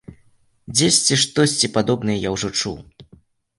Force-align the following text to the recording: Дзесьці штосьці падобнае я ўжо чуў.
Дзесьці 0.77 1.19
штосьці 1.25 1.71
падобнае 1.77 2.17
я 2.19 2.29
ўжо 2.39 2.53
чуў. 2.59 2.77